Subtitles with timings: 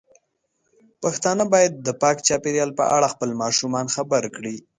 [1.03, 4.55] پښتانه بايد د پاک چاپیریال په اړه خپل ماشومان خبر کړي.